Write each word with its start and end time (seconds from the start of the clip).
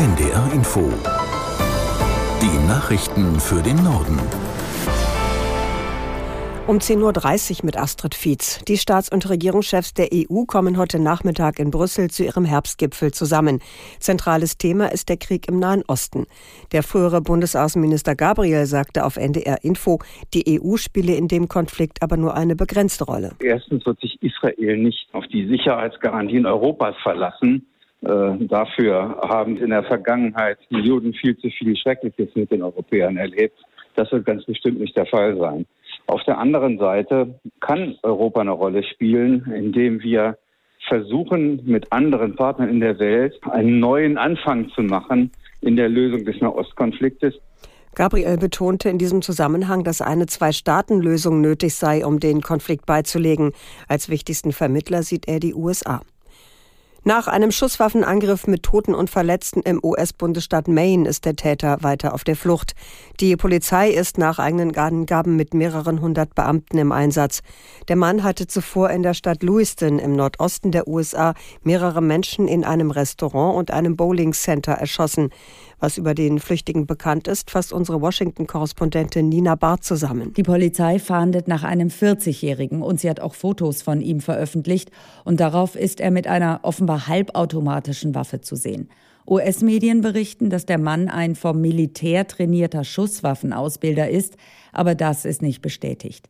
NDR 0.00 0.50
Info. 0.54 0.80
Die 2.40 2.66
Nachrichten 2.66 3.38
für 3.38 3.62
den 3.62 3.76
Norden. 3.84 4.18
Um 6.66 6.78
10.30 6.78 7.58
Uhr 7.58 7.66
mit 7.66 7.76
Astrid 7.76 8.14
Fietz. 8.14 8.64
Die 8.64 8.78
Staats- 8.78 9.12
und 9.12 9.28
Regierungschefs 9.28 9.92
der 9.92 10.08
EU 10.14 10.44
kommen 10.46 10.78
heute 10.78 10.98
Nachmittag 10.98 11.58
in 11.58 11.70
Brüssel 11.70 12.08
zu 12.08 12.24
ihrem 12.24 12.46
Herbstgipfel 12.46 13.12
zusammen. 13.12 13.60
Zentrales 13.98 14.56
Thema 14.56 14.90
ist 14.90 15.10
der 15.10 15.18
Krieg 15.18 15.46
im 15.48 15.58
Nahen 15.58 15.82
Osten. 15.86 16.24
Der 16.72 16.82
frühere 16.82 17.20
Bundesaußenminister 17.20 18.14
Gabriel 18.16 18.64
sagte 18.64 19.04
auf 19.04 19.18
NDR 19.18 19.62
Info, 19.62 19.98
die 20.32 20.58
EU 20.62 20.76
spiele 20.76 21.14
in 21.14 21.28
dem 21.28 21.46
Konflikt 21.46 22.02
aber 22.02 22.16
nur 22.16 22.34
eine 22.34 22.56
begrenzte 22.56 23.04
Rolle. 23.04 23.32
Erstens 23.40 23.84
wird 23.84 24.00
sich 24.00 24.16
Israel 24.22 24.78
nicht 24.78 25.10
auf 25.12 25.26
die 25.26 25.46
Sicherheitsgarantien 25.46 26.46
Europas 26.46 26.96
verlassen. 27.02 27.66
Äh, 28.02 28.46
dafür 28.46 29.20
haben 29.28 29.58
in 29.58 29.70
der 29.70 29.84
Vergangenheit 29.84 30.58
die 30.70 30.80
Juden 30.80 31.12
viel 31.12 31.36
zu 31.36 31.50
viel 31.50 31.76
Schreckliches 31.76 32.34
mit 32.34 32.50
den 32.50 32.62
Europäern 32.62 33.16
erlebt. 33.16 33.58
Das 33.94 34.10
wird 34.12 34.24
ganz 34.24 34.44
bestimmt 34.44 34.80
nicht 34.80 34.96
der 34.96 35.06
Fall 35.06 35.36
sein. 35.36 35.66
Auf 36.06 36.22
der 36.24 36.38
anderen 36.38 36.78
Seite 36.78 37.38
kann 37.60 37.96
Europa 38.02 38.40
eine 38.40 38.52
Rolle 38.52 38.82
spielen, 38.84 39.52
indem 39.54 40.02
wir 40.02 40.38
versuchen, 40.88 41.60
mit 41.64 41.92
anderen 41.92 42.36
Partnern 42.36 42.70
in 42.70 42.80
der 42.80 42.98
Welt 42.98 43.38
einen 43.50 43.80
neuen 43.80 44.16
Anfang 44.16 44.70
zu 44.70 44.82
machen 44.82 45.30
in 45.60 45.76
der 45.76 45.88
Lösung 45.88 46.24
des 46.24 46.40
Nahostkonfliktes. 46.40 47.34
Gabriel 47.94 48.38
betonte 48.38 48.88
in 48.88 48.98
diesem 48.98 49.20
Zusammenhang, 49.20 49.84
dass 49.84 50.00
eine 50.00 50.26
Zwei-Staaten-Lösung 50.26 51.40
nötig 51.40 51.74
sei, 51.74 52.06
um 52.06 52.20
den 52.20 52.40
Konflikt 52.40 52.86
beizulegen. 52.86 53.52
Als 53.88 54.08
wichtigsten 54.08 54.52
Vermittler 54.52 55.02
sieht 55.02 55.28
er 55.28 55.40
die 55.40 55.54
USA. 55.54 56.00
Nach 57.02 57.28
einem 57.28 57.50
Schusswaffenangriff 57.50 58.46
mit 58.46 58.62
Toten 58.62 58.94
und 58.94 59.08
Verletzten 59.08 59.62
im 59.62 59.80
US-Bundesstaat 59.82 60.68
Maine 60.68 61.08
ist 61.08 61.24
der 61.24 61.34
Täter 61.34 61.78
weiter 61.80 62.12
auf 62.12 62.24
der 62.24 62.36
Flucht. 62.36 62.74
Die 63.20 63.36
Polizei 63.36 63.88
ist 63.88 64.18
nach 64.18 64.38
eigenen 64.38 64.76
Angaben 64.76 65.34
mit 65.34 65.54
mehreren 65.54 66.02
hundert 66.02 66.34
Beamten 66.34 66.76
im 66.76 66.92
Einsatz. 66.92 67.40
Der 67.88 67.96
Mann 67.96 68.22
hatte 68.22 68.46
zuvor 68.46 68.90
in 68.90 69.02
der 69.02 69.14
Stadt 69.14 69.42
Lewiston 69.42 69.98
im 69.98 70.12
Nordosten 70.12 70.72
der 70.72 70.88
USA 70.88 71.32
mehrere 71.62 72.02
Menschen 72.02 72.46
in 72.46 72.64
einem 72.64 72.90
Restaurant 72.90 73.56
und 73.56 73.70
einem 73.70 73.96
Bowling 73.96 74.34
Center 74.34 74.72
erschossen. 74.72 75.30
Was 75.80 75.96
über 75.96 76.14
den 76.14 76.38
Flüchtigen 76.38 76.86
bekannt 76.86 77.26
ist, 77.26 77.50
fasst 77.50 77.72
unsere 77.72 78.02
Washington-Korrespondentin 78.02 79.30
Nina 79.30 79.54
Barth 79.54 79.82
zusammen. 79.82 80.34
Die 80.34 80.42
Polizei 80.42 80.98
fahndet 80.98 81.48
nach 81.48 81.64
einem 81.64 81.88
40-Jährigen 81.88 82.82
und 82.82 83.00
sie 83.00 83.08
hat 83.08 83.20
auch 83.20 83.34
Fotos 83.34 83.80
von 83.80 84.02
ihm 84.02 84.20
veröffentlicht. 84.20 84.90
Und 85.24 85.40
darauf 85.40 85.76
ist 85.76 86.00
er 86.00 86.10
mit 86.10 86.26
einer 86.26 86.60
offenbar 86.64 87.08
halbautomatischen 87.08 88.14
Waffe 88.14 88.42
zu 88.42 88.56
sehen. 88.56 88.90
US-Medien 89.30 90.00
berichten, 90.00 90.50
dass 90.50 90.66
der 90.66 90.78
Mann 90.78 91.08
ein 91.08 91.36
vom 91.36 91.60
Militär 91.60 92.26
trainierter 92.26 92.82
Schusswaffenausbilder 92.82 94.10
ist, 94.10 94.36
aber 94.72 94.96
das 94.96 95.24
ist 95.24 95.40
nicht 95.40 95.62
bestätigt. 95.62 96.28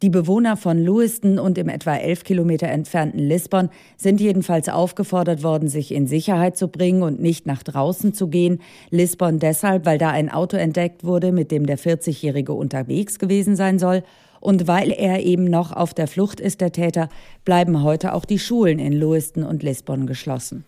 Die 0.00 0.08
Bewohner 0.08 0.56
von 0.56 0.78
Lewiston 0.78 1.38
und 1.38 1.58
im 1.58 1.68
etwa 1.68 1.96
elf 1.96 2.24
Kilometer 2.24 2.68
entfernten 2.68 3.18
Lisbon 3.18 3.68
sind 3.96 4.20
jedenfalls 4.20 4.68
aufgefordert 4.68 5.42
worden, 5.42 5.68
sich 5.68 5.92
in 5.92 6.06
Sicherheit 6.06 6.56
zu 6.56 6.68
bringen 6.68 7.02
und 7.02 7.20
nicht 7.20 7.46
nach 7.46 7.62
draußen 7.62 8.14
zu 8.14 8.28
gehen. 8.28 8.60
Lisbon 8.90 9.40
deshalb, 9.40 9.84
weil 9.84 9.98
da 9.98 10.10
ein 10.10 10.30
Auto 10.30 10.56
entdeckt 10.56 11.04
wurde, 11.04 11.32
mit 11.32 11.50
dem 11.50 11.66
der 11.66 11.78
40-Jährige 11.78 12.52
unterwegs 12.52 13.18
gewesen 13.18 13.56
sein 13.56 13.78
soll. 13.78 14.04
Und 14.40 14.68
weil 14.68 14.92
er 14.92 15.20
eben 15.24 15.44
noch 15.44 15.72
auf 15.72 15.94
der 15.94 16.06
Flucht 16.06 16.38
ist, 16.38 16.60
der 16.60 16.70
Täter, 16.70 17.08
bleiben 17.44 17.82
heute 17.82 18.14
auch 18.14 18.24
die 18.24 18.38
Schulen 18.38 18.78
in 18.78 18.92
Lewiston 18.92 19.42
und 19.42 19.64
Lisbon 19.64 20.06
geschlossen. 20.06 20.64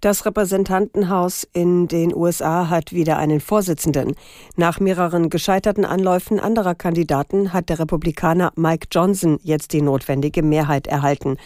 Das 0.00 0.24
Repräsentantenhaus 0.24 1.46
in 1.52 1.86
den 1.86 2.14
USA 2.14 2.70
hat 2.70 2.94
wieder 2.94 3.18
einen 3.18 3.38
Vorsitzenden. 3.38 4.14
Nach 4.56 4.80
mehreren 4.80 5.28
gescheiterten 5.28 5.84
Anläufen 5.84 6.40
anderer 6.40 6.74
Kandidaten 6.74 7.52
hat 7.52 7.68
der 7.68 7.80
Republikaner 7.80 8.50
Mike 8.56 8.88
Johnson 8.90 9.38
jetzt 9.42 9.74
die 9.74 9.82
notwendige 9.82 10.42
Mehrheit 10.42 10.86
erhalten. 10.86 11.36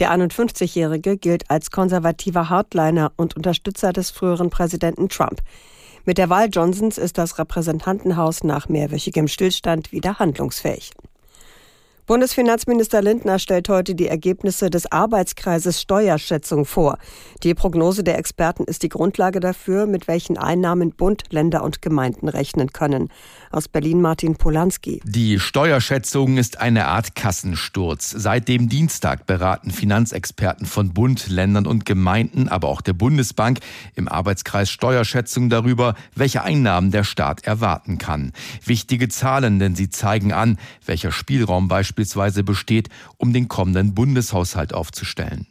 Der 0.00 0.10
51-Jährige 0.12 1.18
gilt 1.18 1.48
als 1.52 1.70
konservativer 1.70 2.50
Hardliner 2.50 3.12
und 3.16 3.36
Unterstützer 3.36 3.92
des 3.92 4.10
früheren 4.10 4.50
Präsidenten 4.50 5.08
Trump. 5.08 5.40
Mit 6.04 6.18
der 6.18 6.30
Wahl 6.30 6.48
Johnsons 6.50 6.98
ist 6.98 7.16
das 7.16 7.38
Repräsentantenhaus 7.38 8.42
nach 8.42 8.68
mehrwöchigem 8.68 9.28
Stillstand 9.28 9.92
wieder 9.92 10.18
handlungsfähig. 10.18 10.90
Bundesfinanzminister 12.10 13.02
Lindner 13.02 13.38
stellt 13.38 13.68
heute 13.68 13.94
die 13.94 14.08
Ergebnisse 14.08 14.68
des 14.68 14.90
Arbeitskreises 14.90 15.80
Steuerschätzung 15.80 16.64
vor. 16.64 16.98
Die 17.44 17.54
Prognose 17.54 18.02
der 18.02 18.18
Experten 18.18 18.64
ist 18.64 18.82
die 18.82 18.88
Grundlage 18.88 19.38
dafür, 19.38 19.86
mit 19.86 20.08
welchen 20.08 20.36
Einnahmen 20.36 20.90
Bund, 20.90 21.22
Länder 21.30 21.62
und 21.62 21.82
Gemeinden 21.82 22.26
rechnen 22.26 22.72
können. 22.72 23.10
Aus 23.52 23.68
Berlin 23.68 24.00
Martin 24.00 24.34
Polanski. 24.34 25.00
Die 25.04 25.38
Steuerschätzung 25.38 26.36
ist 26.36 26.60
eine 26.60 26.88
Art 26.88 27.14
Kassensturz. 27.14 28.10
Seit 28.10 28.48
dem 28.48 28.68
Dienstag 28.68 29.26
beraten 29.26 29.70
Finanzexperten 29.70 30.66
von 30.66 30.92
Bund, 30.92 31.28
Ländern 31.28 31.68
und 31.68 31.86
Gemeinden, 31.86 32.48
aber 32.48 32.70
auch 32.70 32.80
der 32.80 32.92
Bundesbank 32.92 33.60
im 33.94 34.08
Arbeitskreis 34.08 34.68
Steuerschätzung 34.68 35.48
darüber, 35.48 35.94
welche 36.16 36.42
Einnahmen 36.42 36.90
der 36.90 37.04
Staat 37.04 37.44
erwarten 37.44 37.98
kann. 37.98 38.32
Wichtige 38.64 39.08
Zahlen, 39.08 39.60
denn 39.60 39.76
sie 39.76 39.90
zeigen 39.90 40.32
an, 40.32 40.58
welcher 40.86 41.12
Spielraum 41.12 41.68
beispielsweise 41.68 41.99
beispielsweise 42.00 42.44
besteht, 42.44 42.88
um 43.18 43.34
den 43.34 43.48
kommenden 43.48 43.94
Bundeshaushalt 43.94 44.72
aufzustellen. 44.72 45.46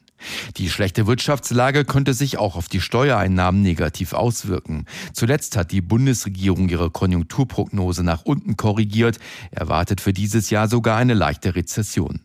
Die 0.58 0.70
schlechte 0.70 1.06
Wirtschaftslage 1.06 1.86
könnte 1.86 2.14
sich 2.14 2.38
auch 2.40 2.56
auf 2.56 2.68
die 2.68 2.82
Steuereinnahmen 2.82 3.62
negativ 3.62 4.14
auswirken. 4.14 4.86
Zuletzt 5.14 5.56
hat 5.56 5.72
die 5.72 5.82
Bundesregierung 5.82 6.68
ihre 6.68 6.90
Konjunkturprognose 6.90 8.04
nach 8.04 8.26
unten 8.26 8.58
korrigiert, 8.58 9.20
erwartet 9.52 10.02
für 10.02 10.12
dieses 10.12 10.50
Jahr 10.50 10.68
sogar 10.68 10.98
eine 10.98 11.14
leichte 11.14 11.56
Rezession. 11.56 12.20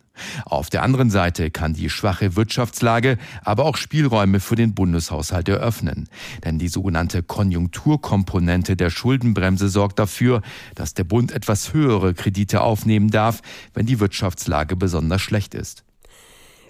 Auf 0.45 0.71
der 0.71 0.83
anderen 0.83 1.11
Seite 1.11 1.51
kann 1.51 1.75
die 1.75 1.91
schwache 1.91 2.37
Wirtschaftslage 2.37 3.19
aber 3.43 3.65
auch 3.65 3.77
Spielräume 3.77 4.41
für 4.41 4.57
den 4.57 4.75
Bundeshaushalt 4.75 5.49
eröffnen. 5.49 6.09
Denn 6.45 6.59
die 6.59 6.69
sogenannte 6.69 7.23
Konjunkturkomponente 7.23 8.77
der 8.77 8.91
Schuldenbremse 8.91 9.69
sorgt 9.69 9.99
dafür, 9.99 10.43
dass 10.75 10.95
der 10.95 11.05
Bund 11.05 11.33
etwas 11.33 11.73
höhere 11.73 12.15
Kredite 12.15 12.61
aufnehmen 12.61 13.11
darf, 13.11 13.41
wenn 13.73 13.87
die 13.87 14.01
Wirtschaftslage 14.01 14.77
besonders 14.77 15.23
schlecht 15.23 15.55
ist. 15.55 15.85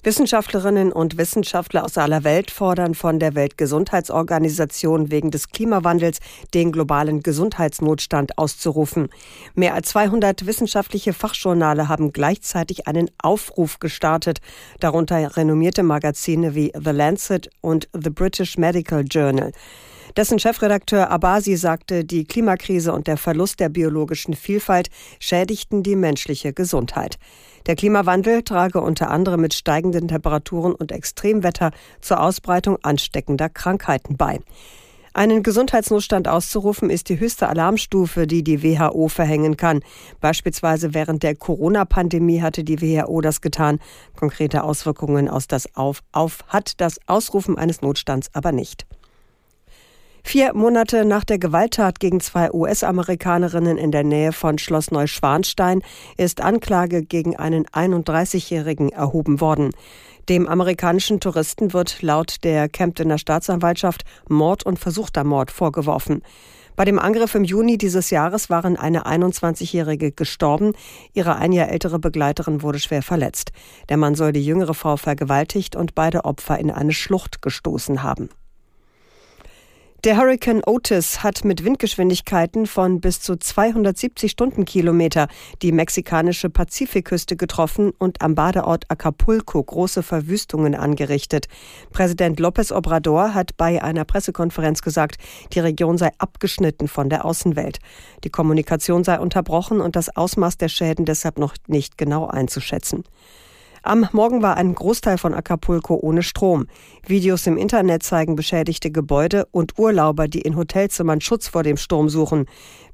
Wissenschaftlerinnen 0.05 0.93
und 0.93 1.17
Wissenschaftler 1.17 1.83
aus 1.83 1.97
aller 1.97 2.25
Welt 2.25 2.51
fordern 2.51 2.95
von 2.95 3.19
der 3.19 3.35
Weltgesundheitsorganisation 3.35 5.11
wegen 5.11 5.31
des 5.31 5.49
Klimawandels 5.49 6.19
den 6.53 6.73
globalen 6.73 7.23
Gesundheitsnotstand 7.23 8.37
auszurufen. 8.37 9.09
Mehr 9.55 9.73
als 9.73 9.89
200 9.89 10.45
wissenschaftliche 10.45 11.15
Fachjournale 11.15 11.89
haben 11.89 12.13
gleichzeitig 12.13 12.87
einen 12.87 13.11
Aufruf 13.17 13.79
gestartet, 13.79 14.41
darunter 14.79 15.39
renommierte 15.39 15.83
Magazine 15.83 16.55
wie 16.55 16.71
The 16.79 16.91
Lancet 16.91 17.49
und 17.63 17.89
The 17.95 18.11
British 18.11 18.59
Medical 18.59 19.05
Journal. 19.11 19.53
Dessen 20.19 20.39
Chefredakteur 20.39 21.11
Abasi 21.11 21.57
sagte, 21.57 22.05
die 22.05 22.25
Klimakrise 22.25 22.93
und 22.93 23.07
der 23.07 23.17
Verlust 23.17 23.59
der 23.59 23.71
biologischen 23.71 24.35
Vielfalt 24.35 24.91
schädigten 25.19 25.83
die 25.83 25.97
menschliche 25.97 26.53
Gesundheit. 26.53 27.19
Der 27.67 27.77
Klimawandel 27.77 28.43
trage 28.43 28.81
unter 28.81 29.11
anderem 29.11 29.41
mit 29.41 29.55
steigenden 29.55 30.09
Temperaturen 30.09 30.75
und 30.75 30.93
Extremwetter 30.93 31.71
zur 32.01 32.21
Ausbreitung 32.21 32.79
ansteckender 32.83 33.49
Krankheiten 33.49 34.17
bei. 34.17 34.41
Einen 35.17 35.45
Gesundheitsnotstand 35.45 36.27
auszurufen 36.27 36.91
ist 36.91 37.09
die 37.09 37.21
höchste 37.21 37.49
Alarmstufe, 37.49 38.27
die 38.27 38.43
die 38.43 38.65
WHO 38.65 39.07
verhängen 39.07 39.57
kann. 39.57 39.81
Beispielsweise 40.21 40.93
während 40.93 41.23
der 41.23 41.37
Corona-Pandemie 41.37 42.43
hatte 42.43 42.65
die 42.65 42.83
WHO 42.83 43.21
das 43.21 43.41
getan. 43.41 43.79
Konkrete 44.17 44.65
Auswirkungen 44.65 45.29
aus 45.29 45.47
das 45.47 45.75
auf, 45.77 46.03
auf 46.11 46.41
hat 46.49 46.81
das 46.81 46.99
Ausrufen 47.07 47.57
eines 47.57 47.81
Notstands 47.81 48.29
aber 48.35 48.51
nicht. 48.51 48.87
Vier 50.27 50.53
Monate 50.53 51.05
nach 51.05 51.23
der 51.23 51.39
Gewalttat 51.39 52.01
gegen 52.01 52.19
zwei 52.19 52.51
US-Amerikanerinnen 52.51 53.77
in 53.77 53.93
der 53.93 54.03
Nähe 54.03 54.33
von 54.33 54.59
Schloss 54.59 54.91
Neuschwanstein 54.91 55.83
ist 56.17 56.41
Anklage 56.41 57.05
gegen 57.05 57.37
einen 57.37 57.67
31-Jährigen 57.67 58.89
erhoben 58.89 59.41
worden. 59.41 59.71
Dem 60.29 60.49
amerikanischen 60.49 61.21
Touristen 61.21 61.73
wird 61.73 62.03
laut 62.03 62.39
der 62.43 62.69
Kemptener 62.69 63.19
Staatsanwaltschaft 63.19 64.05
Mord 64.29 64.65
und 64.67 64.81
versuchter 64.81 65.23
Mord 65.23 65.53
vorgeworfen. 65.53 66.23
Bei 66.75 66.85
dem 66.85 66.99
Angriff 66.99 67.37
im 67.37 67.45
Juni 67.45 67.79
dieses 67.79 68.11
Jahres 68.11 68.51
waren 68.51 68.77
eine 68.77 69.07
21-Jährige 69.07 70.11
gestorben. 70.11 70.73
Ihre 71.13 71.37
ein 71.37 71.53
Jahr 71.53 71.69
ältere 71.69 72.01
Begleiterin 72.01 72.63
wurde 72.63 72.81
schwer 72.81 73.03
verletzt. 73.03 73.53
Der 73.89 73.99
Mann 73.99 74.17
soll 74.17 74.33
die 74.33 74.45
jüngere 74.45 74.75
Frau 74.75 74.97
vergewaltigt 74.97 75.77
und 75.77 75.95
beide 75.95 76.25
Opfer 76.25 76.59
in 76.59 76.73
eine 76.73 76.93
Schlucht 76.93 77.43
gestoßen 77.43 78.03
haben. 78.03 78.31
Der 80.05 80.19
Hurricane 80.19 80.61
Otis 80.67 81.23
hat 81.23 81.47
mit 81.47 81.65
Windgeschwindigkeiten 81.65 82.67
von 82.67 83.01
bis 83.01 83.23
zu 83.23 83.37
270 83.37 84.31
Stundenkilometer 84.31 85.29
die 85.63 85.73
mexikanische 85.73 86.51
Pazifikküste 86.51 87.37
getroffen 87.37 87.91
und 87.99 88.21
am 88.21 88.35
Badeort 88.35 88.85
Acapulco 88.91 89.63
große 89.63 90.03
Verwüstungen 90.03 90.75
angerichtet. 90.75 91.47
Präsident 91.91 92.39
López 92.39 92.71
Obrador 92.71 93.33
hat 93.33 93.57
bei 93.57 93.83
einer 93.83 94.05
Pressekonferenz 94.05 94.83
gesagt, 94.83 95.17
die 95.55 95.61
Region 95.61 95.97
sei 95.97 96.11
abgeschnitten 96.19 96.87
von 96.87 97.09
der 97.09 97.25
Außenwelt. 97.25 97.79
Die 98.25 98.31
Kommunikation 98.31 99.05
sei 99.05 99.19
unterbrochen 99.19 99.81
und 99.81 99.97
das 99.97 100.15
Ausmaß 100.15 100.59
der 100.59 100.69
Schäden 100.69 101.07
deshalb 101.07 101.39
noch 101.39 101.55
nicht 101.67 101.97
genau 101.97 102.27
einzuschätzen. 102.27 103.05
Am 103.87 104.09
Morgen 104.13 104.41
war 104.41 104.57
ein 104.57 104.75
Großteil 104.75 105.19
von 105.19 105.35
Acapulco 105.35 105.97
ohne 105.97 106.23
Strom. 106.23 106.69
Videos 107.07 107.47
im 107.47 107.59
Internet 107.59 108.03
zeigen 108.03 108.35
beschädigte 108.35 108.91
Gebäude 108.91 109.47
und 109.51 109.79
Urlauber, 109.79 110.27
die 110.27 110.41
in 110.41 110.57
Hotelzimmern 110.57 111.21
Schutz 111.21 111.49
vor 111.49 111.63
dem 111.63 111.77
Sturm 111.77 112.09
suchen. 112.09 112.47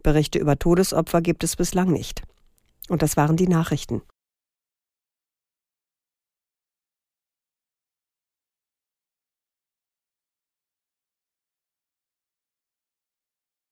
Berichte 0.03 0.41
über 0.41 0.59
Todesopfer 0.59 1.21
gibt 1.21 1.45
es 1.45 1.55
bislang 1.55 1.93
nicht. 1.93 2.23
Und 2.89 3.03
das 3.03 3.17
waren 3.17 3.37
die 3.37 3.47
Nachrichten. 3.47 4.03